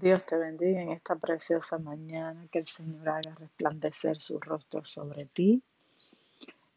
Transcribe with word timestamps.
Dios 0.00 0.24
te 0.24 0.38
bendiga 0.38 0.80
en 0.80 0.92
esta 0.92 1.14
preciosa 1.16 1.76
mañana, 1.76 2.46
que 2.50 2.60
el 2.60 2.66
Señor 2.66 3.06
haga 3.06 3.34
resplandecer 3.34 4.18
su 4.18 4.40
rostro 4.40 4.82
sobre 4.82 5.26
ti. 5.26 5.62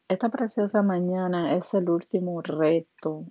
Esta 0.09 0.27
preciosa 0.27 0.81
mañana 0.81 1.55
es 1.55 1.73
el 1.73 1.89
último 1.89 2.41
reto 2.41 3.23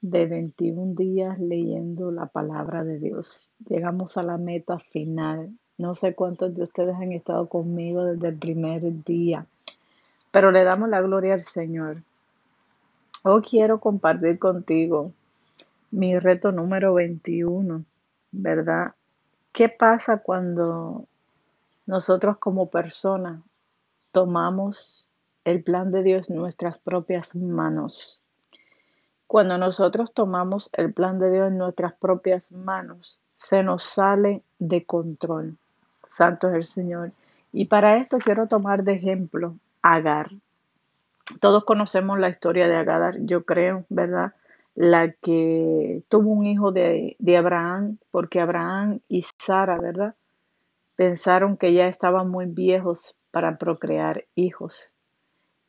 de 0.00 0.26
21 0.26 0.94
días 0.96 1.38
leyendo 1.38 2.10
la 2.10 2.26
palabra 2.26 2.82
de 2.82 2.98
Dios. 2.98 3.52
Llegamos 3.68 4.16
a 4.16 4.24
la 4.24 4.36
meta 4.36 4.80
final. 4.80 5.56
No 5.78 5.94
sé 5.94 6.16
cuántos 6.16 6.56
de 6.56 6.64
ustedes 6.64 6.96
han 6.96 7.12
estado 7.12 7.48
conmigo 7.48 8.04
desde 8.04 8.28
el 8.28 8.36
primer 8.38 9.04
día, 9.04 9.46
pero 10.32 10.50
le 10.50 10.64
damos 10.64 10.88
la 10.88 11.02
gloria 11.02 11.34
al 11.34 11.42
Señor. 11.42 12.02
Hoy 13.22 13.42
quiero 13.42 13.78
compartir 13.78 14.40
contigo 14.40 15.12
mi 15.92 16.18
reto 16.18 16.50
número 16.50 16.94
21, 16.94 17.84
¿verdad? 18.32 18.95
¿Qué 19.56 19.70
pasa 19.70 20.18
cuando 20.18 21.06
nosotros 21.86 22.36
como 22.36 22.68
personas 22.68 23.40
tomamos 24.12 25.08
el 25.46 25.62
plan 25.62 25.90
de 25.90 26.02
Dios 26.02 26.28
en 26.28 26.36
nuestras 26.36 26.76
propias 26.76 27.34
manos? 27.34 28.20
Cuando 29.26 29.56
nosotros 29.56 30.12
tomamos 30.12 30.68
el 30.74 30.92
plan 30.92 31.18
de 31.18 31.30
Dios 31.30 31.48
en 31.48 31.56
nuestras 31.56 31.94
propias 31.94 32.52
manos, 32.52 33.22
se 33.34 33.62
nos 33.62 33.82
sale 33.82 34.42
de 34.58 34.84
control. 34.84 35.56
Santo 36.06 36.50
es 36.50 36.54
el 36.54 36.64
Señor. 36.66 37.12
Y 37.50 37.64
para 37.64 37.96
esto 37.96 38.18
quiero 38.18 38.48
tomar 38.48 38.84
de 38.84 38.92
ejemplo 38.92 39.56
Agar. 39.80 40.32
Todos 41.40 41.64
conocemos 41.64 42.18
la 42.18 42.28
historia 42.28 42.68
de 42.68 42.76
Agar, 42.76 43.20
yo 43.20 43.46
creo, 43.46 43.86
¿verdad? 43.88 44.34
La 44.76 45.10
que 45.10 46.02
tuvo 46.08 46.30
un 46.30 46.46
hijo 46.46 46.70
de, 46.70 47.16
Abraham, 47.36 47.98
porque 48.10 48.40
Abraham 48.40 49.00
y 49.08 49.24
Sara, 49.38 49.78
¿verdad? 49.78 50.14
Pensaron 50.96 51.56
que 51.56 51.72
ya 51.72 51.88
estaban 51.88 52.30
muy 52.30 52.46
viejos 52.46 53.16
para 53.30 53.56
procrear 53.56 54.26
hijos. 54.34 54.92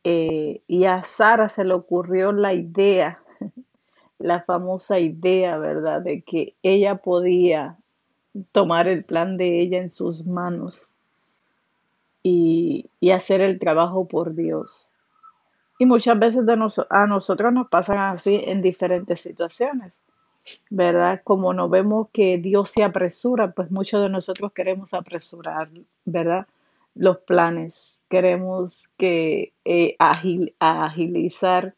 Eh, 0.04 0.62
y 0.66 0.84
a 0.84 1.04
Sara 1.04 1.48
se 1.48 1.64
le 1.64 1.72
ocurrió 1.72 2.32
la 2.32 2.52
idea, 2.52 3.20
la 4.18 4.42
famosa 4.42 4.98
idea, 4.98 5.56
¿verdad?, 5.56 6.02
de 6.02 6.22
que 6.22 6.54
ella 6.62 6.96
podía 6.96 7.78
tomar 8.52 8.88
el 8.88 9.04
plan 9.04 9.38
de 9.38 9.62
ella 9.62 9.78
en 9.78 9.88
sus 9.88 10.26
manos 10.26 10.92
y, 12.22 12.90
y 13.00 13.10
hacer 13.10 13.40
el 13.40 13.58
trabajo 13.58 14.06
por 14.06 14.34
Dios. 14.34 14.90
Y 15.78 15.86
muchas 15.86 16.18
veces 16.18 16.42
a 16.90 17.06
nosotros 17.06 17.52
nos 17.52 17.68
pasan 17.68 17.98
así 17.98 18.42
en 18.46 18.60
diferentes 18.60 19.20
situaciones, 19.20 19.96
¿verdad? 20.70 21.20
Como 21.22 21.54
nos 21.54 21.70
vemos 21.70 22.08
que 22.12 22.38
Dios 22.38 22.70
se 22.70 22.82
apresura, 22.82 23.52
pues 23.52 23.70
muchos 23.70 24.02
de 24.02 24.08
nosotros 24.08 24.52
queremos 24.52 24.92
apresurar, 24.92 25.70
¿verdad? 26.04 26.48
Los 26.94 27.18
planes, 27.18 28.00
queremos 28.08 28.88
que 28.96 29.52
eh, 29.64 29.94
agilizar 30.00 31.74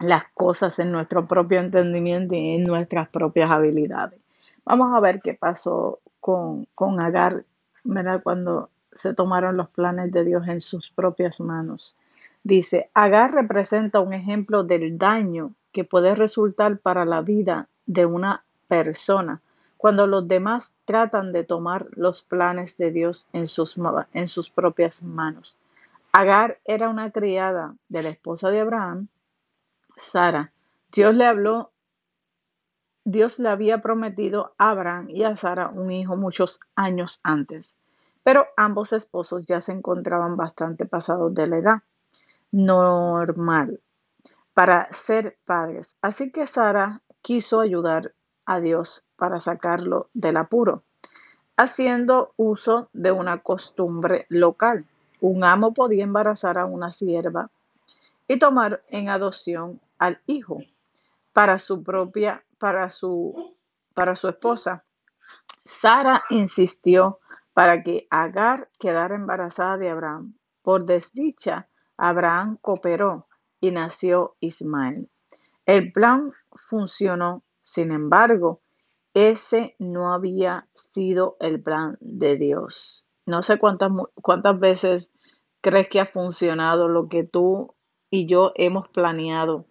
las 0.00 0.24
cosas 0.32 0.78
en 0.78 0.92
nuestro 0.92 1.26
propio 1.26 1.60
entendimiento 1.60 2.34
y 2.34 2.54
en 2.54 2.64
nuestras 2.64 3.08
propias 3.08 3.50
habilidades. 3.50 4.20
Vamos 4.64 4.96
a 4.96 5.00
ver 5.00 5.20
qué 5.20 5.34
pasó 5.34 5.98
con, 6.20 6.66
con 6.76 7.00
Agar, 7.00 7.44
¿verdad? 7.82 8.22
Cuando 8.22 8.70
se 8.92 9.14
tomaron 9.14 9.56
los 9.56 9.68
planes 9.68 10.12
de 10.12 10.24
Dios 10.24 10.46
en 10.48 10.60
sus 10.60 10.90
propias 10.90 11.40
manos. 11.40 11.96
Dice, 12.42 12.90
Agar 12.94 13.32
representa 13.34 14.00
un 14.00 14.14
ejemplo 14.14 14.64
del 14.64 14.96
daño 14.96 15.54
que 15.72 15.84
puede 15.84 16.14
resultar 16.14 16.78
para 16.78 17.04
la 17.04 17.20
vida 17.20 17.68
de 17.86 18.06
una 18.06 18.44
persona 18.66 19.42
cuando 19.76 20.06
los 20.06 20.26
demás 20.28 20.74
tratan 20.84 21.32
de 21.32 21.44
tomar 21.44 21.86
los 21.92 22.22
planes 22.22 22.76
de 22.76 22.90
Dios 22.90 23.28
en 23.32 23.46
sus, 23.46 23.76
en 24.12 24.28
sus 24.28 24.50
propias 24.50 25.02
manos. 25.02 25.58
Agar 26.12 26.58
era 26.64 26.88
una 26.88 27.10
criada 27.10 27.74
de 27.88 28.02
la 28.02 28.10
esposa 28.10 28.50
de 28.50 28.60
Abraham, 28.60 29.08
Sara. 29.96 30.52
Dios 30.92 31.14
le 31.14 31.24
habló, 31.24 31.70
Dios 33.04 33.38
le 33.38 33.48
había 33.48 33.80
prometido 33.80 34.54
a 34.58 34.70
Abraham 34.70 35.08
y 35.10 35.22
a 35.24 35.36
Sara 35.36 35.68
un 35.68 35.90
hijo 35.90 36.16
muchos 36.16 36.60
años 36.74 37.20
antes, 37.22 37.74
pero 38.22 38.46
ambos 38.56 38.92
esposos 38.92 39.46
ya 39.46 39.60
se 39.60 39.72
encontraban 39.72 40.36
bastante 40.36 40.84
pasados 40.84 41.34
de 41.34 41.46
la 41.46 41.58
edad 41.58 41.82
normal 42.52 43.80
para 44.54 44.92
ser 44.92 45.38
padres. 45.44 45.96
Así 46.02 46.30
que 46.30 46.46
Sara 46.46 47.02
quiso 47.22 47.60
ayudar 47.60 48.14
a 48.44 48.60
Dios 48.60 49.04
para 49.16 49.40
sacarlo 49.40 50.10
del 50.12 50.36
apuro, 50.36 50.84
haciendo 51.56 52.34
uso 52.36 52.90
de 52.92 53.12
una 53.12 53.38
costumbre 53.38 54.26
local. 54.28 54.86
Un 55.20 55.44
amo 55.44 55.72
podía 55.72 56.04
embarazar 56.04 56.58
a 56.58 56.66
una 56.66 56.92
sierva 56.92 57.50
y 58.28 58.38
tomar 58.38 58.82
en 58.88 59.08
adopción 59.08 59.80
al 59.98 60.20
hijo 60.26 60.58
para 61.32 61.58
su 61.58 61.82
propia, 61.82 62.44
para 62.58 62.90
su, 62.90 63.56
para 63.94 64.14
su 64.14 64.28
esposa. 64.28 64.84
Sara 65.64 66.24
insistió 66.30 67.20
para 67.54 67.82
que 67.82 68.06
Agar 68.10 68.68
quedara 68.78 69.14
embarazada 69.14 69.78
de 69.78 69.90
Abraham. 69.90 70.34
Por 70.62 70.84
desdicha, 70.84 71.69
Abraham 72.00 72.58
cooperó 72.60 73.26
y 73.60 73.70
nació 73.70 74.36
Ismael. 74.40 75.08
El 75.66 75.92
plan 75.92 76.32
funcionó, 76.54 77.44
sin 77.62 77.92
embargo, 77.92 78.62
ese 79.14 79.76
no 79.78 80.12
había 80.12 80.68
sido 80.74 81.36
el 81.40 81.62
plan 81.62 81.96
de 82.00 82.36
Dios. 82.36 83.06
No 83.26 83.42
sé 83.42 83.58
cuántas, 83.58 83.92
cuántas 84.14 84.58
veces 84.58 85.10
crees 85.60 85.88
que 85.88 86.00
ha 86.00 86.06
funcionado 86.06 86.88
lo 86.88 87.08
que 87.08 87.24
tú 87.24 87.74
y 88.10 88.26
yo 88.26 88.52
hemos 88.56 88.88
planeado, 88.88 89.66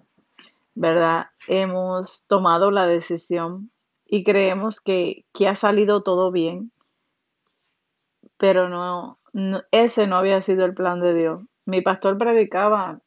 ¿verdad? 0.76 1.28
Hemos 1.48 2.26
tomado 2.28 2.72
la 2.72 2.86
decisión 2.86 3.72
y 4.06 4.24
creemos 4.24 4.82
que, 4.82 5.26
ha 5.48 5.56
salido 5.56 6.04
todo 6.04 6.32
bien, 6.32 6.72
pero 8.38 8.70
no, 8.70 9.20
ese 9.72 10.08
no 10.08 10.18
había 10.18 10.42
sido 10.42 10.66
el 10.66 10.74
plan 10.74 11.00
de 11.00 11.14
Dios. 11.14 11.42
Mi 11.70 11.82
pastor 11.82 12.18
predicaba 12.18 13.00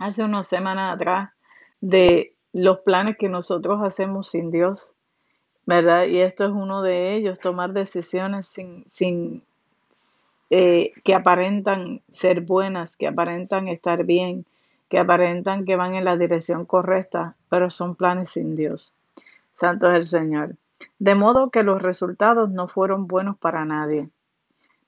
hace 0.00 0.24
unas 0.24 0.48
semanas 0.48 0.94
atrás 0.94 1.30
de 1.80 2.34
los 2.52 2.80
planes 2.80 3.16
que 3.16 3.28
nosotros 3.28 3.80
hacemos 3.84 4.28
sin 4.28 4.50
Dios, 4.50 4.94
¿verdad? 5.64 6.06
Y 6.06 6.18
esto 6.20 6.44
es 6.44 6.50
uno 6.50 6.82
de 6.82 7.14
ellos, 7.14 7.38
tomar 7.38 7.72
decisiones 7.72 8.48
sin, 8.48 8.84
sin 8.90 9.44
eh, 10.50 10.92
que 11.04 11.14
aparentan 11.14 12.02
ser 12.10 12.40
buenas, 12.40 12.96
que 12.96 13.06
aparentan 13.06 13.68
estar 13.68 14.02
bien, 14.02 14.44
que 14.88 14.98
aparentan 14.98 15.64
que 15.64 15.76
van 15.76 15.94
en 15.94 16.04
la 16.04 16.16
dirección 16.16 16.66
correcta, 16.66 17.36
pero 17.48 17.70
son 17.70 17.94
planes 17.94 18.30
sin 18.30 18.56
Dios. 18.56 18.92
Santo 19.54 19.88
es 19.90 19.96
el 19.96 20.02
Señor. 20.04 20.56
De 20.98 21.14
modo 21.14 21.50
que 21.50 21.62
los 21.62 21.80
resultados 21.80 22.50
no 22.50 22.66
fueron 22.66 23.06
buenos 23.06 23.38
para 23.38 23.64
nadie. 23.64 24.10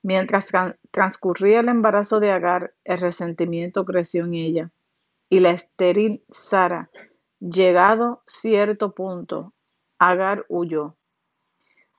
Mientras 0.06 0.46
transcurría 0.92 1.58
el 1.58 1.68
embarazo 1.68 2.20
de 2.20 2.30
Agar, 2.30 2.72
el 2.84 2.98
resentimiento 2.98 3.84
creció 3.84 4.24
en 4.24 4.34
ella, 4.34 4.70
y 5.28 5.40
la 5.40 5.50
estéril 5.50 6.22
Sara, 6.30 6.90
llegado 7.40 8.22
cierto 8.24 8.92
punto, 8.92 9.52
Agar 9.98 10.46
huyó. 10.48 10.94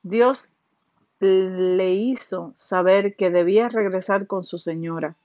Dios 0.02 0.48
le 1.20 1.92
hizo 1.92 2.54
saber 2.56 3.14
que 3.14 3.28
debía 3.28 3.68
regresar 3.68 4.26
con 4.26 4.42
su 4.42 4.58
señora. 4.58 5.16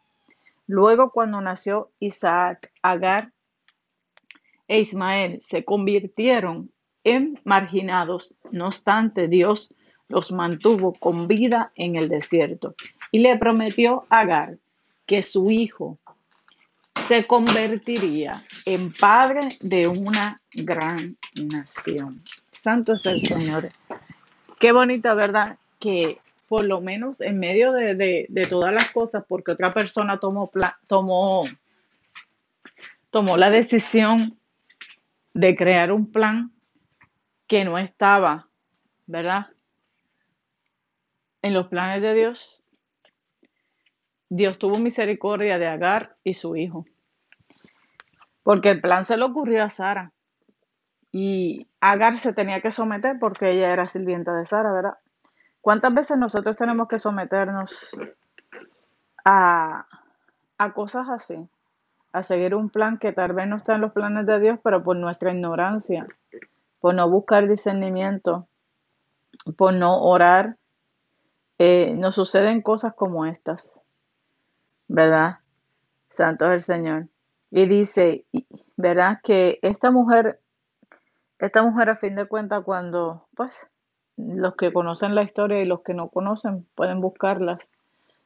Luego, 0.67 1.11
cuando 1.11 1.39
nació 1.39 1.89
Isaac, 1.99 2.69
Agar 2.81 3.31
e 4.67 4.81
Ismael 4.81 5.41
se 5.41 5.63
convirtieron 5.63 6.69
en 7.05 7.39
marginados. 7.45 8.35
No 8.51 8.65
obstante, 8.65 9.29
Dios 9.29 9.73
los 10.07 10.31
mantuvo 10.31 10.93
con 10.93 11.27
vida 11.27 11.71
en 11.75 11.95
el 11.95 12.09
desierto 12.09 12.75
y 13.11 13.19
le 13.19 13.37
prometió 13.37 14.05
a 14.09 14.19
Agar 14.21 14.57
que 15.05 15.21
su 15.21 15.49
hijo 15.51 15.97
se 17.07 17.25
convertiría 17.27 18.43
en 18.65 18.93
padre 18.93 19.41
de 19.61 19.87
una 19.87 20.41
gran 20.53 21.17
nación. 21.35 22.21
Santo 22.51 22.93
es 22.93 23.05
el 23.05 23.21
Señor. 23.21 23.71
Qué 24.59 24.71
bonita, 24.71 25.13
¿verdad? 25.13 25.57
Que 25.79 26.19
por 26.47 26.65
lo 26.65 26.81
menos 26.81 27.19
en 27.19 27.39
medio 27.39 27.71
de, 27.73 28.29
todas 28.49 28.71
las 28.71 28.91
cosas, 28.91 29.23
porque 29.27 29.51
otra 29.51 29.73
persona 29.73 30.19
tomó, 30.19 30.51
tomó, 30.87 31.43
tomó 33.09 33.37
la 33.37 33.49
decisión 33.49 34.37
de 35.33 35.55
crear 35.55 35.91
un 35.91 36.11
plan 36.11 36.51
que 37.47 37.65
no 37.65 37.77
estaba, 37.77 38.47
¿verdad? 39.07 39.47
En 41.43 41.53
los 41.53 41.67
planes 41.67 42.01
de 42.01 42.13
Dios, 42.13 42.63
Dios 44.29 44.57
tuvo 44.57 44.79
misericordia 44.79 45.59
de 45.59 45.67
Agar 45.67 46.15
y 46.23 46.33
su 46.33 46.55
hijo. 46.55 46.85
Porque 48.41 48.69
el 48.69 48.81
plan 48.81 49.05
se 49.05 49.17
le 49.17 49.25
ocurrió 49.25 49.63
a 49.63 49.69
Sara. 49.69 50.13
Y 51.11 51.67
Agar 51.81 52.17
se 52.17 52.33
tenía 52.33 52.61
que 52.61 52.71
someter 52.71 53.17
porque 53.19 53.51
ella 53.51 53.71
era 53.71 53.85
sirvienta 53.85 54.33
de 54.35 54.45
Sara, 54.45 54.71
¿verdad? 54.71 54.97
¿Cuántas 55.61 55.93
veces 55.93 56.17
nosotros 56.17 56.55
tenemos 56.55 56.87
que 56.87 56.97
someternos 56.97 57.91
a, 59.23 59.85
a 60.57 60.73
cosas 60.73 61.07
así? 61.09 61.37
A 62.13 62.23
seguir 62.23 62.55
un 62.55 62.69
plan 62.69 62.97
que 62.97 63.11
tal 63.11 63.33
vez 63.33 63.47
no 63.47 63.57
está 63.57 63.75
en 63.75 63.81
los 63.81 63.91
planes 63.91 64.25
de 64.25 64.39
Dios, 64.39 64.59
pero 64.63 64.83
por 64.83 64.95
nuestra 64.95 65.31
ignorancia, 65.31 66.07
por 66.79 66.95
no 66.95 67.09
buscar 67.09 67.47
discernimiento, 67.47 68.47
por 69.57 69.73
no 69.73 69.97
orar, 70.01 70.57
eh, 71.57 71.93
nos 71.93 72.15
suceden 72.15 72.61
cosas 72.61 72.93
como 72.93 73.25
estas, 73.25 73.79
¿verdad? 74.87 75.39
Santo 76.09 76.45
es 76.47 76.53
el 76.53 76.61
Señor. 76.61 77.07
Y 77.51 77.65
dice, 77.67 78.25
¿verdad? 78.77 79.19
Que 79.23 79.59
esta 79.61 79.91
mujer, 79.91 80.39
esta 81.39 81.61
mujer 81.61 81.89
a 81.89 81.95
fin 81.95 82.15
de 82.15 82.25
cuentas 82.25 82.63
cuando, 82.63 83.21
pues, 83.35 83.67
los 84.17 84.55
que 84.55 84.73
conocen 84.73 85.15
la 85.15 85.23
historia 85.23 85.61
y 85.61 85.65
los 85.65 85.81
que 85.81 85.93
no 85.93 86.09
conocen 86.09 86.67
pueden 86.75 87.01
buscarlas, 87.01 87.69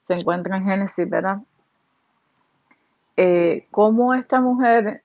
se 0.04 0.14
encuentra 0.14 0.58
en 0.58 0.66
Génesis, 0.66 1.10
¿verdad? 1.10 1.40
Eh, 3.18 3.68
cómo 3.72 4.14
esta 4.14 4.40
mujer, 4.40 5.04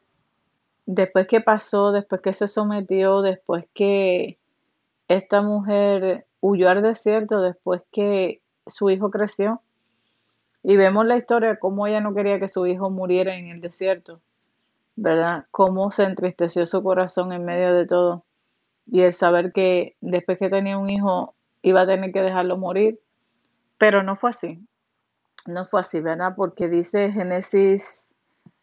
después 0.87 1.27
que 1.27 1.41
pasó, 1.41 1.93
después 1.93 2.21
que 2.21 2.33
se 2.33 2.47
sometió, 2.47 3.23
después 3.23 3.65
que 3.75 4.39
esta 5.09 5.43
mujer 5.43 6.27
huyó 6.43 6.69
al 6.69 6.83
desierto, 6.83 7.41
después 7.41 7.81
que 7.91 8.43
su 8.67 8.91
hijo 8.91 9.11
creció, 9.11 9.63
y 10.63 10.77
vemos 10.77 11.07
la 11.07 11.17
historia, 11.17 11.57
cómo 11.59 11.87
ella 11.87 12.01
no 12.01 12.15
quería 12.15 12.39
que 12.39 12.49
su 12.49 12.67
hijo 12.67 12.91
muriera 12.91 13.37
en 13.37 13.47
el 13.49 13.61
desierto, 13.61 14.21
¿verdad? 14.95 15.47
Cómo 15.51 15.91
se 15.91 16.05
entristeció 16.05 16.67
su 16.67 16.83
corazón 16.83 17.33
en 17.33 17.45
medio 17.45 17.75
de 17.75 17.87
todo. 17.87 18.25
Y 18.87 19.01
el 19.01 19.13
saber 19.13 19.53
que 19.53 19.97
después 20.01 20.39
que 20.39 20.51
tenía 20.51 20.79
un 20.79 20.91
hijo 20.91 21.35
iba 21.63 21.81
a 21.81 21.87
tener 21.87 22.13
que 22.13 22.21
dejarlo 22.21 22.59
morir. 22.59 23.01
Pero 23.79 24.03
no 24.03 24.17
fue 24.17 24.31
así. 24.31 24.61
No 25.47 25.65
fue 25.67 25.81
así, 25.81 26.01
¿verdad? 26.01 26.35
Porque 26.37 26.69
dice 26.69 27.11
Génesis 27.11 28.15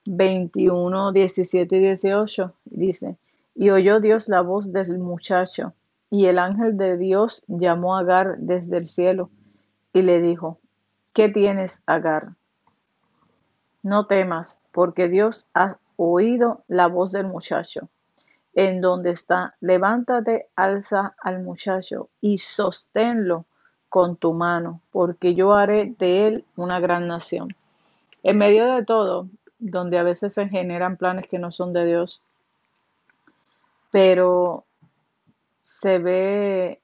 21, 0.06 1.12
17 1.12 1.76
y 1.76 1.80
18, 1.80 2.54
dice, 2.66 3.18
y 3.56 3.70
oyó 3.72 4.00
Dios 4.00 4.30
la 4.30 4.42
voz 4.42 4.72
del 4.72 4.98
muchacho, 4.98 5.74
y 6.10 6.26
el 6.26 6.40
ángel 6.40 6.78
de 6.78 6.98
Dios 6.98 7.46
llamó 7.48 7.96
a 7.96 8.00
Agar 8.00 8.38
desde 8.40 8.78
el 8.78 8.88
cielo 8.88 9.30
y 9.94 10.02
le 10.02 10.22
dijo, 10.22 10.60
¿Qué 11.14 11.30
tienes, 11.30 11.82
Agar? 11.86 12.36
No 13.84 14.08
temas, 14.08 14.60
porque 14.72 15.08
Dios 15.08 15.48
ha 15.54 15.78
oído 15.96 16.64
la 16.68 16.88
voz 16.88 17.12
del 17.12 17.28
muchacho. 17.28 17.90
En 18.54 18.82
donde 18.82 19.12
está, 19.12 19.56
levántate, 19.60 20.48
alza 20.56 21.16
al 21.22 21.42
muchacho 21.42 22.10
y 22.20 22.40
sosténlo 22.40 23.46
con 23.90 24.18
tu 24.18 24.34
mano, 24.34 24.82
porque 24.92 25.36
yo 25.36 25.54
haré 25.54 25.96
de 25.98 26.28
él 26.28 26.46
una 26.56 26.80
gran 26.80 27.08
nación. 27.08 27.56
En 28.24 28.38
medio 28.38 28.66
de 28.74 28.86
todo, 28.86 29.28
donde 29.60 29.98
a 29.98 30.04
veces 30.04 30.34
se 30.34 30.48
generan 30.48 30.98
planes 30.98 31.28
que 31.28 31.40
no 31.40 31.52
son 31.52 31.74
de 31.74 31.86
Dios, 31.86 32.24
pero 33.92 34.66
se 35.70 36.00
ve 36.00 36.82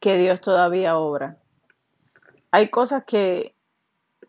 que 0.00 0.16
Dios 0.18 0.40
todavía 0.40 0.98
obra. 0.98 1.38
Hay 2.50 2.68
cosas 2.68 3.04
que, 3.04 3.54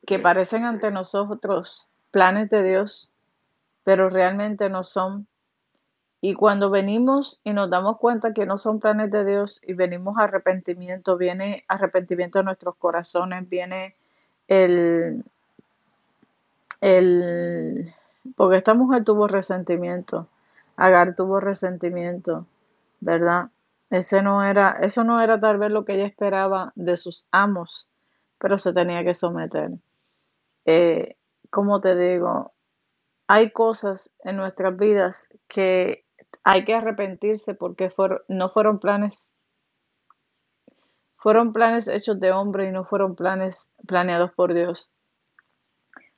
que 0.08 0.18
parecen 0.18 0.64
ante 0.64 0.90
nosotros 0.90 1.90
planes 2.12 2.50
de 2.50 2.64
Dios, 2.64 3.12
pero 3.84 4.10
realmente 4.10 4.70
no 4.70 4.84
son. 4.84 5.28
Y 6.22 6.34
cuando 6.34 6.70
venimos 6.70 7.42
y 7.44 7.54
nos 7.54 7.70
damos 7.70 7.98
cuenta 7.98 8.34
que 8.34 8.46
no 8.46 8.58
son 8.58 8.80
planes 8.80 9.12
de 9.12 9.26
Dios 9.26 9.62
y 9.64 9.74
venimos 9.74 10.18
a 10.18 10.24
arrepentimiento, 10.24 11.18
viene 11.18 11.66
arrepentimiento 11.68 12.40
en 12.40 12.46
nuestros 12.46 12.76
corazones, 12.78 13.48
viene 13.48 13.96
el, 14.48 15.24
el, 16.82 17.94
porque 18.36 18.58
esta 18.58 18.74
mujer 18.74 19.04
tuvo 19.04 19.28
resentimiento, 19.28 20.28
Agar 20.78 21.16
tuvo 21.16 21.40
resentimiento, 21.40 22.46
¿verdad? 23.00 23.50
Ese 23.90 24.22
no 24.22 24.44
era, 24.44 24.78
eso 24.82 25.04
no 25.04 25.22
era 25.22 25.40
tal 25.40 25.58
vez 25.58 25.72
lo 25.72 25.86
que 25.86 25.96
ella 25.96 26.08
esperaba 26.08 26.74
de 26.76 26.98
sus 26.98 27.28
amos, 27.32 27.90
pero 28.40 28.58
se 28.58 28.74
tenía 28.74 29.04
que 29.04 29.14
someter. 29.14 29.72
Eh, 30.66 31.18
como 31.50 31.82
te 31.82 31.96
digo, 31.96 32.54
hay 33.28 33.52
cosas 33.52 34.12
en 34.24 34.38
nuestras 34.38 34.78
vidas 34.78 35.30
que 35.48 36.06
hay 36.44 36.66
que 36.66 36.76
arrepentirse 36.76 37.54
porque 37.56 37.92
no 38.28 38.50
fueron 38.50 38.80
planes, 38.80 39.28
fueron 41.18 41.54
planes 41.54 41.88
hechos 41.88 42.20
de 42.20 42.32
hombre 42.32 42.68
y 42.68 42.72
no 42.72 42.86
fueron 42.86 43.16
planes 43.16 43.68
planeados 43.88 44.32
por 44.34 44.54
Dios. 44.54 44.92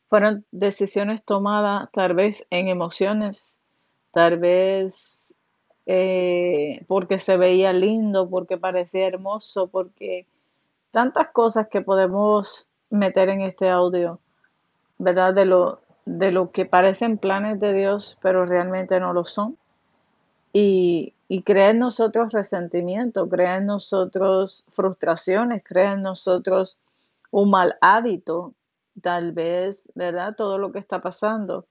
Fueron 0.10 0.46
decisiones 0.52 1.24
tomadas 1.24 1.90
tal 1.94 2.14
vez 2.14 2.46
en 2.50 2.68
emociones, 2.68 3.58
tal 4.12 4.38
vez 4.38 5.27
eh, 5.89 6.84
porque 6.88 7.18
se 7.18 7.38
veía 7.38 7.72
lindo, 7.72 8.30
porque 8.30 8.57
parecía 8.57 9.07
hermoso, 9.07 9.68
porque 9.68 10.25
tantas 10.92 11.30
cosas 11.30 11.69
que 11.69 11.81
podemos 11.81 12.68
meter 12.89 13.30
en 13.30 13.39
este 13.39 13.69
audio, 13.69 14.19
¿verdad? 14.98 15.34
De 15.34 15.45
lo, 15.45 15.80
de 16.06 16.34
lo 16.34 16.51
que 16.51 16.66
parecen 16.66 17.18
planes 17.18 17.62
de 17.62 17.72
Dios, 17.72 18.18
pero 18.22 18.45
realmente 18.45 19.00
no 19.00 19.13
lo 19.13 19.24
son. 19.24 19.57
Y, 20.51 21.13
y 21.30 21.44
crea 21.44 21.69
en 21.69 21.80
nosotros 21.80 22.33
resentimiento, 22.33 23.30
crea 23.30 23.56
en 23.57 23.68
nosotros 23.68 24.66
frustraciones, 24.74 25.63
crea 25.63 25.94
en 25.94 26.01
nosotros 26.01 26.78
un 27.31 27.50
mal 27.50 27.78
hábito, 27.80 28.54
tal 29.01 29.31
vez, 29.31 29.90
¿verdad? 29.95 30.36
Todo 30.36 30.57
lo 30.57 30.74
que 30.74 30.80
está 30.80 31.01
pasando. 31.01 31.66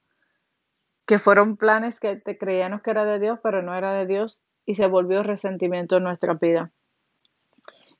Que 1.07 1.19
fueron 1.19 1.57
planes 1.57 2.01
que 2.01 2.17
te 2.17 2.37
creíamos 2.37 2.83
que 2.83 2.91
era 2.91 3.05
de 3.05 3.19
Dios, 3.19 3.39
pero 3.43 3.63
no 3.63 3.75
era 3.75 3.93
de 3.93 4.07
Dios 4.07 4.43
y 4.67 4.75
se 4.75 4.87
volvió 4.87 5.23
resentimiento 5.23 5.97
en 5.97 6.05
nuestra 6.05 6.35
vida. 6.35 6.73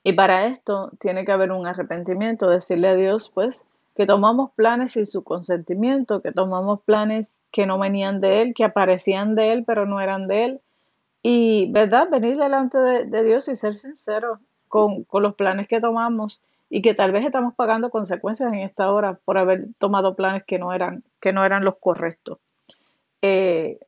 Y 0.03 0.13
para 0.13 0.45
esto 0.45 0.91
tiene 0.99 1.25
que 1.25 1.31
haber 1.31 1.51
un 1.51 1.67
arrepentimiento, 1.67 2.49
decirle 2.49 2.89
a 2.89 2.95
Dios, 2.95 3.29
pues, 3.33 3.65
que 3.95 4.05
tomamos 4.05 4.51
planes 4.51 4.91
sin 4.93 5.05
su 5.05 5.23
consentimiento, 5.23 6.21
que 6.21 6.31
tomamos 6.31 6.81
planes 6.81 7.33
que 7.51 7.65
no 7.65 7.79
venían 7.79 8.21
de 8.21 8.41
Él, 8.41 8.53
que 8.53 8.63
aparecían 8.63 9.35
de 9.35 9.51
Él, 9.51 9.63
pero 9.65 9.85
no 9.85 9.99
eran 9.99 10.27
de 10.27 10.45
Él. 10.45 10.61
Y, 11.23 11.71
¿verdad? 11.71 12.07
Venir 12.09 12.37
delante 12.37 12.77
de, 12.77 13.23
Dios 13.23 13.47
y 13.47 13.55
ser 13.55 13.75
sinceros 13.75 14.39
con, 14.67 15.05
los 15.11 15.35
planes 15.35 15.67
que 15.67 15.81
tomamos 15.81 16.43
y 16.69 16.81
que 16.81 16.93
tal 16.93 17.11
vez 17.11 17.25
estamos 17.25 17.55
pagando 17.55 17.89
consecuencias 17.89 18.53
en 18.53 18.59
esta 18.59 18.91
hora 18.91 19.19
por 19.25 19.37
haber 19.37 19.65
tomado 19.79 20.15
planes 20.15 20.43
que 20.45 20.59
no 20.59 20.73
eran, 20.73 21.03
que 21.19 21.33
no 21.33 21.43
eran 21.43 21.65
los 21.65 21.77
correctos. 21.79 22.37
Eh, 23.21 23.79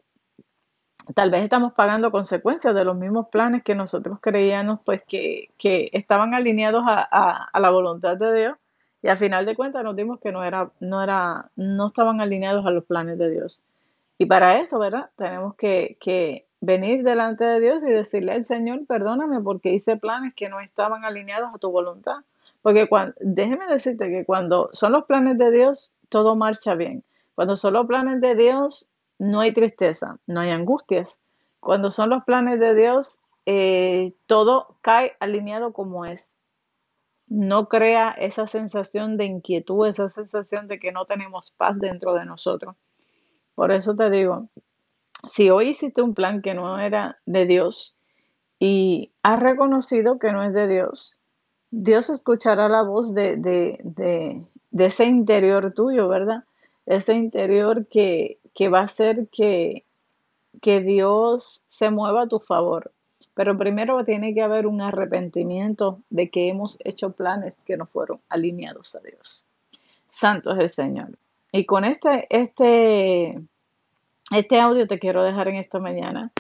tal 1.16 1.32
vez 1.32 1.44
estamos 1.44 1.74
pagando 1.74 2.12
consecuencias 2.12 2.74
de 2.76 2.84
los 2.84 2.96
mismos 2.96 3.28
planes 3.30 3.64
que 3.64 3.76
nosotros 3.76 4.20
creíamos 4.22 4.80
pues 4.86 5.02
que, 5.08 5.50
estaban 5.94 6.34
alineados 6.34 6.84
a, 6.88 7.50
la 7.54 7.70
voluntad 7.72 8.18
de 8.18 8.34
Dios 8.34 8.58
y 9.02 9.08
al 9.08 9.18
final 9.18 9.46
de 9.46 9.56
cuentas 9.56 9.84
nos 9.84 9.96
dimos 9.96 10.20
que 10.20 10.32
no 10.32 10.44
era, 10.44 10.72
no 10.80 11.02
era, 11.02 11.50
no 11.56 11.88
estaban 11.88 12.22
alineados 12.22 12.66
a 12.66 12.72
los 12.72 12.84
planes 12.84 13.18
de 13.18 13.30
Dios. 13.30 13.64
Y 14.18 14.26
para 14.26 14.60
eso, 14.60 14.78
¿verdad? 14.78 15.10
Tenemos 15.16 15.56
que, 15.56 15.98
que 16.02 16.46
venir 16.60 17.04
delante 17.04 17.46
de 17.46 17.60
Dios 17.62 17.82
y 17.84 17.90
decirle 17.90 18.34
al 18.34 18.46
Señor, 18.46 18.86
perdóname 18.86 19.40
porque 19.40 19.72
hice 19.72 19.96
planes 19.96 20.34
que 20.36 20.50
no 20.50 20.60
estaban 20.60 21.06
alineados 21.06 21.52
a 21.54 21.58
tu 21.58 21.72
voluntad. 21.72 22.18
Porque 22.62 22.90
cuando, 22.90 23.16
déjeme 23.22 23.68
decirte 23.68 24.10
que 24.10 24.26
cuando 24.26 24.70
son 24.74 24.92
los 24.92 25.06
planes 25.06 25.38
de 25.38 25.52
Dios, 25.52 25.96
todo 26.10 26.36
marcha 26.36 26.76
bien. 26.76 27.04
Cuando 27.36 27.56
son 27.56 27.74
los 27.74 27.88
planes 27.88 28.20
de 28.20 28.36
Dios, 28.36 28.90
no 29.20 29.42
hay 29.42 29.52
tristeza, 29.52 30.18
no 30.26 30.40
hay 30.40 30.50
angustias. 30.50 31.20
Cuando 31.60 31.92
son 31.92 32.10
los 32.10 32.24
planes 32.24 32.60
de 32.60 32.74
Dios, 32.74 33.20
eh, 33.46 34.14
todo 34.26 34.78
cae 34.82 35.16
alineado 35.20 35.74
como 35.74 36.06
es. 36.06 36.32
No 37.28 37.68
crea 37.68 38.12
esa 38.12 38.48
sensación 38.48 39.18
de 39.18 39.26
inquietud, 39.26 39.88
esa 39.88 40.10
sensación 40.10 40.68
de 40.68 40.80
que 40.80 40.92
no 40.92 41.06
tenemos 41.06 41.52
paz 41.52 41.78
dentro 41.80 42.14
de 42.14 42.26
nosotros. 42.26 42.76
Por 43.54 43.72
eso 43.72 43.96
te 43.96 44.10
digo, 44.10 44.48
si 45.28 45.50
hoy 45.50 45.70
hiciste 45.70 46.02
un 46.02 46.16
plan 46.16 46.42
que 46.42 46.54
no 46.54 46.80
era 46.80 47.20
de 47.26 47.46
Dios 47.46 47.96
y 48.58 49.12
has 49.22 49.40
reconocido 49.40 50.18
que 50.18 50.32
no 50.32 50.44
es 50.44 50.54
de 50.54 50.68
Dios, 50.68 51.20
Dios 51.72 52.10
escuchará 52.10 52.70
la 52.70 52.82
voz 52.82 53.14
de, 53.14 53.36
de, 53.36 53.80
de, 53.84 54.48
de 54.72 54.86
ese 54.86 55.06
interior 55.06 55.74
tuyo, 55.74 56.08
¿verdad? 56.08 56.46
Ese 56.86 57.14
interior 57.14 57.86
que, 57.88 58.40
que 58.60 58.68
va 58.68 58.82
a 58.82 58.84
hacer 58.84 59.30
que, 59.32 59.86
que 60.62 60.82
Dios 60.82 61.63
se 61.70 61.92
mueva 61.92 62.24
a 62.24 62.28
tu 62.28 62.42
favor. 62.42 62.92
Pero 63.34 63.58
primero 63.58 64.04
tiene 64.04 64.34
que 64.34 64.42
haber 64.42 64.68
un 64.68 64.82
arrepentimiento 64.82 66.01
de 66.10 66.30
que 66.30 66.50
hemos 66.50 66.78
hecho 66.84 67.12
planes 67.12 67.54
que 67.66 67.78
no 67.78 67.86
fueron 67.86 68.20
alineados 68.28 68.96
a 68.96 69.00
Dios. 69.00 69.46
Santo 70.10 70.51
es 70.51 70.60
el 70.60 70.68
Señor. 70.68 71.18
Y 71.54 71.63
con 71.63 71.86
este, 71.86 72.28
este, 72.30 73.39
este 74.36 74.60
audio 74.60 74.88
te 74.88 75.00
quiero 75.00 75.24
dejar 75.24 75.48
en 75.48 75.56
esta 75.56 75.80
mañana. 75.80 76.34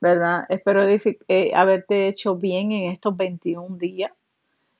¿verdad? 0.00 0.46
Espero 0.48 0.82
eh, 1.28 1.52
haberte 1.54 2.08
hecho 2.08 2.34
bien 2.34 2.72
en 2.72 2.90
estos 2.90 3.16
21 3.16 3.76
días. 3.76 4.10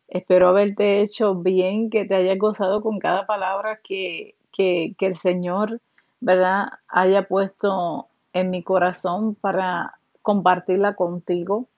Espero 0.09 0.49
haberte 0.49 1.01
hecho 1.01 1.37
bien, 1.37 1.91
que 1.91 2.07
te 2.07 2.17
hayas 2.17 2.39
gozado 2.39 2.83
con 2.83 2.99
cada 2.99 3.25
palabra 3.25 3.79
que, 3.85 4.35
que, 4.51 4.97
que 4.99 5.07
el 5.07 5.15
Señor, 5.15 5.81
¿verdad?, 6.27 6.71
haya 6.89 7.29
puesto 7.29 8.09
en 8.33 8.51
mi 8.51 8.65
corazón 8.65 9.37
para 9.37 10.01
compartirla 10.23 10.95
contigo. 10.95 11.69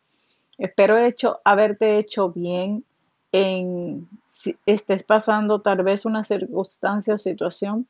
Espero 0.56 0.96
hecho, 0.96 1.42
haberte 1.44 1.98
hecho 1.98 2.30
bien 2.30 2.82
en 3.30 4.08
si 4.30 4.56
estés 4.64 5.02
pasando 5.02 5.60
tal 5.60 5.82
vez 5.82 6.06
una 6.06 6.24
circunstancia 6.24 7.12
o 7.12 7.18
situación 7.18 7.86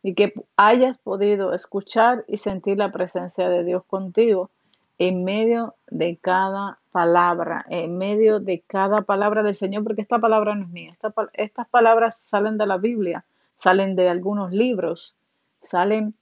y 0.00 0.14
que 0.14 0.34
hayas 0.56 0.98
podido 0.98 1.52
escuchar 1.52 2.24
y 2.28 2.38
sentir 2.38 2.78
la 2.78 2.92
presencia 2.92 3.48
de 3.48 3.64
Dios 3.64 3.82
contigo 3.84 4.50
en 4.98 5.24
medio 5.24 5.74
de 5.90 6.16
cada 6.16 6.78
palabra, 6.92 7.66
en 7.70 7.98
medio 7.98 8.38
de 8.38 8.62
cada 8.64 9.02
palabra 9.02 9.42
del 9.42 9.56
Señor, 9.56 9.82
porque 9.82 10.02
esta 10.02 10.20
palabra 10.20 10.54
no 10.54 10.62
es 10.62 10.70
mía, 10.70 10.96
estas 11.32 11.68
palabras 11.68 12.20
salen 12.20 12.56
de 12.56 12.66
la 12.66 12.76
Biblia, 12.76 13.24
salen 13.56 13.96
de 13.96 14.08
algunos 14.08 14.52
libros, 14.52 15.16
salen, 15.62 16.14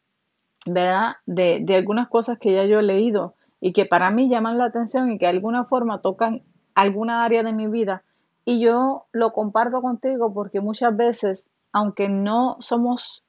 ¿verdad?, 0.66 1.16
de, 1.26 1.60
de 1.62 1.74
algunas 1.76 2.08
cosas 2.08 2.38
que 2.38 2.54
ya 2.54 2.64
yo 2.64 2.80
he 2.80 2.82
leído 2.82 3.34
y 3.60 3.72
que 3.72 3.86
para 3.86 4.10
mí 4.10 4.28
llaman 4.28 4.58
la 4.58 4.66
atención 4.66 5.10
y 5.10 5.18
que 5.18 5.26
de 5.26 5.32
alguna 5.32 5.64
forma 5.64 6.00
tocan 6.02 6.42
alguna 6.74 7.24
área 7.24 7.42
de 7.42 7.52
mi 7.52 7.66
vida. 7.66 8.02
Y 8.44 8.60
yo 8.60 9.06
lo 9.12 9.32
comparto 9.32 9.82
contigo 9.82 10.32
porque 10.32 10.60
muchas 10.60 10.96
veces, 10.96 11.48
aunque 11.72 12.08
no 12.08 12.56
somos 12.60 13.24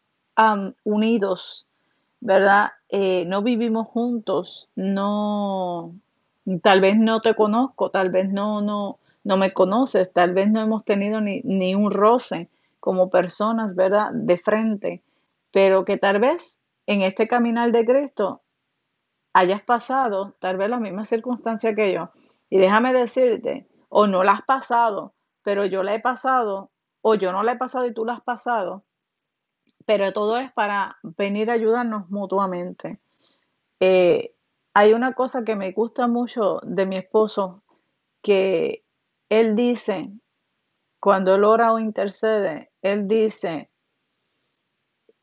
unidos, 0.84 1.66
¿verdad? 2.20 2.72
Eh, 2.90 3.26
no 3.26 3.42
vivimos 3.42 3.88
juntos, 3.88 4.70
no, 4.76 5.94
tal 6.62 6.82
vez 6.82 6.98
no 6.98 7.22
te 7.22 7.34
conozco, 7.34 7.90
tal 7.90 8.12
vez 8.12 8.30
no, 8.30 8.62
no, 8.62 9.00
no 9.24 9.38
me 9.38 9.54
conoces, 9.54 10.14
tal 10.14 10.34
vez 10.34 10.50
no 10.50 10.62
hemos 10.62 10.86
tenido 10.86 11.22
ni, 11.22 11.42
ni 11.44 11.74
un 11.74 11.92
roce 11.92 12.50
como 12.80 13.10
personas, 13.10 13.76
¿verdad? 13.76 14.12
De 14.14 14.38
frente, 14.38 15.02
pero 15.58 15.86
que 15.86 15.98
tal 15.98 16.20
vez 16.20 16.60
en 16.86 17.02
este 17.02 17.28
caminar 17.28 17.72
de 17.72 17.84
Cristo 17.84 18.44
hayas 19.34 19.64
pasado 19.64 20.36
tal 20.40 20.56
vez 20.56 20.70
la 20.70 20.80
misma 20.80 21.04
circunstancia 21.04 21.74
que 21.74 21.92
yo. 21.92 22.12
Y 22.48 22.60
déjame 22.60 22.94
decirte, 22.94 23.68
o 23.90 24.06
no 24.06 24.24
la 24.24 24.34
has 24.34 24.44
pasado, 24.44 25.16
pero 25.42 25.66
yo 25.66 25.82
la 25.82 25.96
he 25.96 26.00
pasado, 26.00 26.70
o 27.02 27.16
yo 27.16 27.32
no 27.32 27.42
la 27.42 27.54
he 27.54 27.58
pasado 27.58 27.88
y 27.88 27.94
tú 27.96 28.06
la 28.06 28.14
has 28.14 28.22
pasado, 28.22 28.84
pero 29.88 30.14
todo 30.14 30.38
es 30.38 30.52
para 30.54 30.98
venir 31.02 31.50
a 31.50 31.54
ayudarnos 31.54 32.08
mutuamente. 32.12 33.00
Eh, 33.80 34.36
hay 34.76 34.94
una 34.94 35.14
cosa 35.14 35.44
que 35.44 35.56
me 35.56 35.72
gusta 35.72 36.06
mucho 36.06 36.60
de 36.62 36.86
mi 36.86 36.98
esposo, 36.98 37.64
que 38.22 38.84
él 39.28 39.56
dice, 39.56 40.12
cuando 41.00 41.34
él 41.34 41.44
ora 41.44 41.74
o 41.74 41.80
intercede, 41.80 42.70
él 42.84 43.08
dice, 43.08 43.72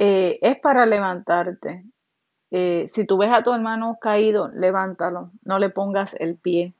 eh, 0.07 0.39
es 0.43 0.61
para 0.61 0.85
levantarte. 0.85 1.83
Eh, 2.51 2.85
si 2.93 3.07
tú 3.07 3.17
ves 3.17 3.31
a 3.33 3.43
tu 3.43 3.55
hermano 3.55 3.97
caído, 3.99 4.49
levántalo, 4.49 5.31
no 5.45 5.59
le 5.59 5.71
pongas 5.71 6.13
el 6.21 6.37
pie, 6.37 6.75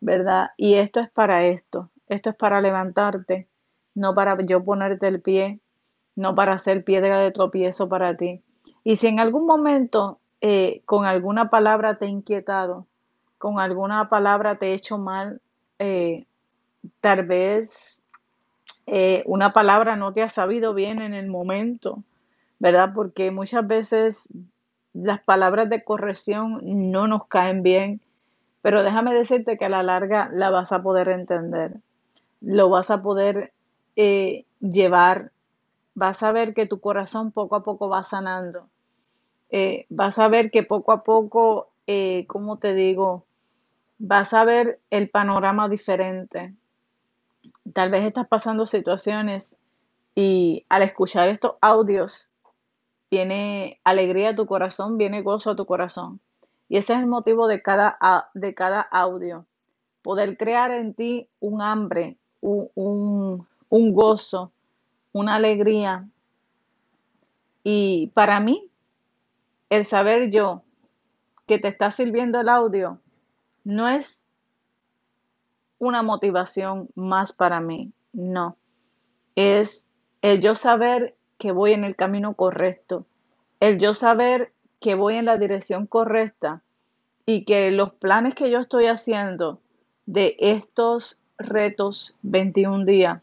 ¿verdad? 0.00 0.52
Y 0.56 0.76
esto 0.76 1.00
es 1.00 1.10
para 1.10 1.44
esto, 1.44 1.90
esto 2.08 2.30
es 2.30 2.36
para 2.36 2.62
levantarte, 2.62 3.46
no 3.94 4.14
para 4.14 4.38
yo 4.40 4.64
ponerte 4.64 5.08
el 5.08 5.20
pie, 5.20 5.60
no 6.16 6.34
para 6.34 6.56
ser 6.56 6.84
piedra 6.84 7.18
de 7.18 7.32
tropiezo 7.32 7.86
para 7.86 8.16
ti. 8.16 8.40
Y 8.82 8.96
si 8.96 9.08
en 9.08 9.20
algún 9.20 9.44
momento 9.44 10.18
eh, 10.40 10.80
con 10.86 11.04
alguna 11.04 11.50
palabra 11.50 11.98
te 11.98 12.06
he 12.06 12.08
inquietado, 12.08 12.86
con 13.36 13.60
alguna 13.60 14.08
palabra 14.08 14.56
te 14.56 14.68
he 14.68 14.72
hecho 14.72 14.96
mal, 14.96 15.42
tal 17.02 17.26
vez 17.26 18.02
una 19.26 19.52
palabra 19.52 19.96
no 19.96 20.14
te 20.14 20.22
ha 20.22 20.30
sabido 20.30 20.72
bien 20.72 21.02
en 21.02 21.12
el 21.12 21.26
momento, 21.26 22.02
¿verdad? 22.58 22.92
Porque 22.94 23.30
muchas 23.30 23.66
veces 23.66 24.28
las 24.92 25.20
palabras 25.20 25.68
de 25.68 25.84
corrección 25.84 26.60
no 26.62 27.08
nos 27.08 27.26
caen 27.26 27.62
bien, 27.62 28.00
pero 28.62 28.82
déjame 28.82 29.14
decirte 29.14 29.58
que 29.58 29.64
a 29.66 29.68
la 29.68 29.82
larga 29.82 30.30
la 30.32 30.50
vas 30.50 30.72
a 30.72 30.82
poder 30.82 31.08
entender, 31.08 31.74
lo 32.40 32.70
vas 32.70 32.90
a 32.90 33.02
poder 33.02 33.52
llevar 34.60 35.32
vas 35.94 36.22
a 36.22 36.32
ver 36.32 36.54
que 36.54 36.66
tu 36.66 36.80
corazón 36.80 37.32
poco 37.32 37.56
a 37.56 37.62
poco 37.62 37.88
va 37.88 38.04
sanando. 38.04 38.68
Eh, 39.50 39.86
vas 39.88 40.18
a 40.18 40.28
ver 40.28 40.50
que 40.50 40.62
poco 40.62 40.92
a 40.92 41.04
poco, 41.04 41.70
eh, 41.86 42.26
como 42.26 42.58
te 42.58 42.74
digo, 42.74 43.24
vas 43.98 44.34
a 44.34 44.44
ver 44.44 44.80
el 44.90 45.08
panorama 45.08 45.68
diferente. 45.68 46.54
Tal 47.72 47.90
vez 47.90 48.04
estás 48.04 48.26
pasando 48.26 48.66
situaciones 48.66 49.56
y 50.14 50.64
al 50.68 50.82
escuchar 50.82 51.28
estos 51.28 51.54
audios 51.60 52.30
viene 53.14 53.80
alegría 53.84 54.30
a 54.30 54.34
tu 54.34 54.44
corazón, 54.44 54.98
viene 54.98 55.22
gozo 55.22 55.52
a 55.52 55.56
tu 55.56 55.66
corazón. 55.66 56.18
Y 56.68 56.78
ese 56.78 56.94
es 56.94 56.98
el 56.98 57.06
motivo 57.06 57.46
de 57.46 57.62
cada, 57.62 57.96
de 58.34 58.54
cada 58.54 58.80
audio. 58.80 59.46
Poder 60.02 60.36
crear 60.36 60.72
en 60.72 60.94
ti 60.94 61.28
un 61.38 61.62
hambre, 61.62 62.16
un, 62.40 63.46
un 63.68 63.94
gozo, 63.94 64.50
una 65.12 65.36
alegría. 65.36 66.08
Y 67.62 68.08
para 68.14 68.40
mí, 68.40 68.68
el 69.70 69.84
saber 69.84 70.30
yo 70.30 70.62
que 71.46 71.60
te 71.60 71.68
está 71.68 71.92
sirviendo 71.92 72.40
el 72.40 72.48
audio 72.48 72.98
no 73.62 73.88
es 73.88 74.18
una 75.78 76.02
motivación 76.02 76.88
más 76.96 77.32
para 77.32 77.60
mí, 77.60 77.92
no. 78.12 78.56
Es 79.36 79.84
el 80.20 80.40
yo 80.40 80.56
saber 80.56 81.14
que 81.44 81.52
voy 81.52 81.74
en 81.74 81.84
el 81.84 81.94
camino 81.94 82.32
correcto, 82.32 83.04
el 83.60 83.78
yo 83.78 83.92
saber 83.92 84.54
que 84.80 84.94
voy 84.94 85.16
en 85.16 85.26
la 85.26 85.36
dirección 85.36 85.86
correcta 85.86 86.62
y 87.26 87.44
que 87.44 87.70
los 87.70 87.92
planes 87.92 88.34
que 88.34 88.50
yo 88.50 88.60
estoy 88.60 88.86
haciendo 88.86 89.60
de 90.06 90.36
estos 90.38 91.20
retos 91.36 92.16
21 92.22 92.86
días 92.86 93.20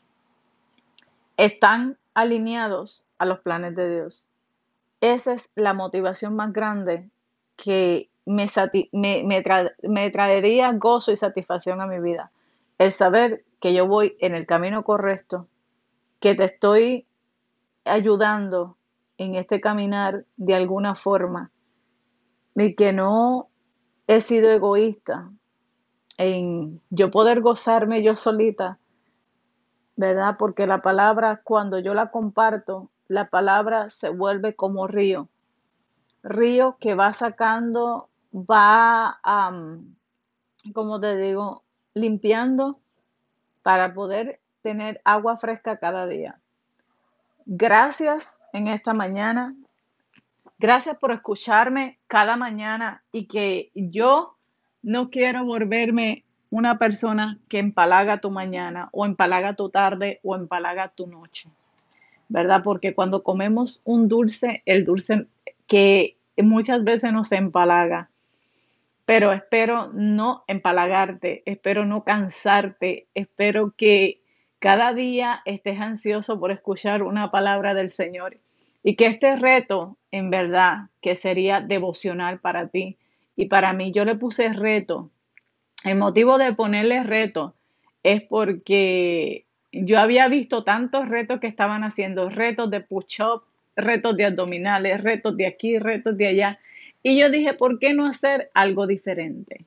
están 1.35 1.97
alineados 2.13 3.07
a 3.17 3.25
los 3.25 3.39
planes 3.39 3.75
de 3.75 3.89
Dios. 3.89 4.27
Esa 4.99 5.33
es 5.33 5.49
la 5.55 5.73
motivación 5.73 6.35
más 6.35 6.53
grande 6.53 7.09
que 7.55 8.07
me, 8.27 8.45
me, 8.91 10.11
traería 10.11 10.71
gozo 10.73 11.11
y 11.11 11.17
satisfacción 11.17 11.81
a 11.81 11.87
mi 11.87 11.99
vida. 11.99 12.29
El 12.77 12.91
saber 12.91 13.43
que 13.59 13.73
yo 13.73 13.87
voy 13.87 14.15
en 14.19 14.35
el 14.35 14.45
camino 14.45 14.83
correcto, 14.83 15.47
que 16.19 16.35
te 16.35 16.43
estoy 16.43 17.07
ayudando 17.91 18.77
en 19.17 19.35
este 19.35 19.61
caminar 19.61 20.25
de 20.37 20.55
alguna 20.55 20.95
forma 20.95 21.51
y 22.55 22.75
que 22.75 22.93
no 22.93 23.49
he 24.07 24.21
sido 24.21 24.49
egoísta 24.51 25.29
en 26.17 26.81
yo 26.89 27.11
poder 27.11 27.41
gozarme 27.41 28.03
yo 28.03 28.15
solita 28.15 28.79
¿verdad? 30.01 30.35
Porque 30.39 30.65
la 30.65 30.81
palabra, 30.81 31.41
cuando 31.43 31.77
yo 31.77 31.93
la 31.93 32.09
comparto, 32.09 32.89
la 33.07 33.29
palabra 33.29 33.91
se 33.91 34.09
vuelve 34.09 34.55
como 34.55 34.87
río. 34.87 35.29
Río 36.23 36.77
que 36.79 36.95
va 36.95 37.13
sacando, 37.13 38.09
va, 38.33 39.19
como 40.73 40.99
te 40.99 41.17
digo, 41.17 41.63
limpiando 41.93 42.79
para 43.61 43.93
poder 43.93 44.39
tener 44.63 45.01
agua 45.03 45.37
fresca 45.37 45.77
cada 45.77 46.07
día. 46.07 46.39
Gracias 47.53 48.39
en 48.53 48.69
esta 48.69 48.93
mañana. 48.93 49.53
Gracias 50.57 50.95
por 50.95 51.11
escucharme 51.11 51.99
cada 52.07 52.37
mañana 52.37 53.03
y 53.11 53.25
que 53.25 53.71
yo 53.75 54.37
no 54.81 55.09
quiero 55.09 55.43
volverme 55.43 56.23
una 56.49 56.79
persona 56.79 57.39
que 57.49 57.59
empalaga 57.59 58.21
tu 58.21 58.31
mañana 58.31 58.87
o 58.93 59.05
empalaga 59.05 59.57
tu 59.57 59.67
tarde 59.67 60.21
o 60.23 60.33
empalaga 60.33 60.93
tu 60.95 61.07
noche, 61.07 61.49
¿verdad? 62.29 62.61
Porque 62.63 62.95
cuando 62.95 63.21
comemos 63.21 63.81
un 63.83 64.07
dulce, 64.07 64.63
el 64.65 64.85
dulce 64.85 65.27
que 65.67 66.15
muchas 66.37 66.85
veces 66.85 67.11
nos 67.11 67.33
empalaga, 67.33 68.09
pero 69.03 69.33
espero 69.33 69.91
no 69.91 70.45
empalagarte, 70.47 71.43
espero 71.45 71.83
no 71.83 72.05
cansarte, 72.05 73.07
espero 73.13 73.73
que 73.75 74.20
cada 74.61 74.93
día 74.93 75.41
estés 75.45 75.79
ansioso 75.79 76.39
por 76.39 76.51
escuchar 76.51 77.01
una 77.01 77.31
palabra 77.31 77.73
del 77.73 77.89
Señor 77.89 78.37
y 78.83 78.95
que 78.95 79.07
este 79.07 79.35
reto, 79.35 79.97
en 80.11 80.29
verdad, 80.29 80.89
que 81.01 81.15
sería 81.15 81.61
devocional 81.61 82.39
para 82.39 82.67
ti. 82.67 82.95
Y 83.35 83.47
para 83.47 83.73
mí, 83.73 83.91
yo 83.91 84.05
le 84.05 84.15
puse 84.15 84.53
reto. 84.53 85.09
El 85.83 85.97
motivo 85.97 86.37
de 86.37 86.53
ponerle 86.53 87.01
reto 87.01 87.55
es 88.03 88.21
porque 88.21 89.45
yo 89.71 89.99
había 89.99 90.27
visto 90.27 90.63
tantos 90.63 91.09
retos 91.09 91.39
que 91.39 91.47
estaban 91.47 91.83
haciendo, 91.83 92.29
retos 92.29 92.69
de 92.69 92.81
push-up, 92.81 93.41
retos 93.75 94.15
de 94.15 94.25
abdominales, 94.25 95.01
retos 95.01 95.35
de 95.37 95.47
aquí, 95.47 95.79
retos 95.79 96.15
de 96.17 96.27
allá, 96.27 96.59
Y 97.01 97.19
yo 97.19 97.31
dije, 97.31 97.55
¿por 97.55 97.79
qué 97.79 97.95
no 97.95 98.05
hacer 98.05 98.51
algo 98.53 98.85
diferente? 98.85 99.65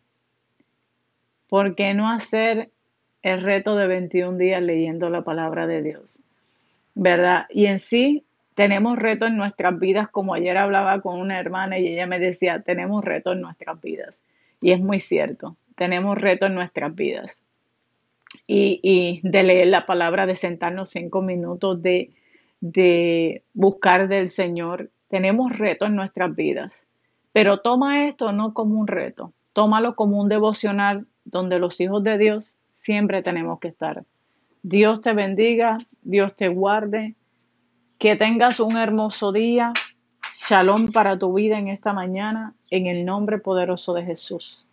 ¿Por 1.48 1.74
qué 1.74 1.94
no 1.94 2.08
hacer 2.08 2.70
el 3.24 3.42
reto 3.42 3.74
de 3.74 3.86
21 3.86 4.36
días 4.36 4.62
leyendo 4.62 5.08
la 5.08 5.22
palabra 5.22 5.66
de 5.66 5.82
Dios? 5.82 6.20
¿Verdad? 6.94 7.46
Y 7.48 7.66
en 7.66 7.78
sí 7.78 8.24
tenemos 8.54 8.98
retos 8.98 9.30
en 9.30 9.36
nuestras 9.38 9.78
vidas, 9.78 10.08
como 10.10 10.34
ayer 10.34 10.56
hablaba 10.58 11.00
con 11.00 11.18
una 11.18 11.40
hermana 11.40 11.78
y 11.78 11.88
ella 11.88 12.06
me 12.06 12.18
decía, 12.18 12.60
tenemos 12.60 13.02
retos 13.02 13.34
en 13.34 13.40
nuestras 13.40 13.80
vidas. 13.80 14.22
Y 14.60 14.72
es 14.72 14.80
muy 14.80 15.00
cierto, 15.00 15.56
tenemos 15.74 16.18
retos 16.18 16.50
en 16.50 16.54
nuestras 16.54 16.94
vidas. 16.94 17.42
Y, 18.46 18.80
y 18.82 19.20
de 19.26 19.42
leer 19.42 19.68
la 19.68 19.86
palabra, 19.86 20.26
de 20.26 20.36
sentarnos 20.36 20.90
cinco 20.90 21.22
minutos, 21.22 21.80
de, 21.80 22.10
de 22.60 23.42
buscar 23.54 24.06
del 24.06 24.28
Señor, 24.28 24.90
tenemos 25.08 25.56
retos 25.56 25.88
en 25.88 25.96
nuestras 25.96 26.34
vidas. 26.36 26.86
Pero 27.32 27.60
toma 27.60 28.06
esto 28.06 28.32
no 28.32 28.52
como 28.52 28.78
un 28.78 28.86
reto, 28.86 29.32
tómalo 29.54 29.96
como 29.96 30.20
un 30.20 30.28
devocional 30.28 31.06
donde 31.24 31.58
los 31.58 31.80
hijos 31.80 32.04
de 32.04 32.18
Dios 32.18 32.58
siempre 32.84 33.22
tenemos 33.22 33.58
que 33.58 33.68
estar. 33.68 34.04
Dios 34.62 35.00
te 35.00 35.12
bendiga, 35.12 35.78
Dios 36.02 36.36
te 36.36 36.48
guarde, 36.48 37.14
que 37.98 38.14
tengas 38.16 38.60
un 38.60 38.76
hermoso 38.76 39.32
día. 39.32 39.72
Shalom 40.46 40.92
para 40.92 41.18
tu 41.18 41.32
vida 41.32 41.58
en 41.58 41.68
esta 41.68 41.94
mañana, 41.94 42.54
en 42.70 42.86
el 42.86 43.04
nombre 43.04 43.38
poderoso 43.38 43.94
de 43.94 44.04
Jesús. 44.04 44.66